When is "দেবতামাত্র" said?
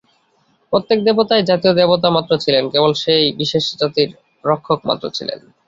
1.73-2.31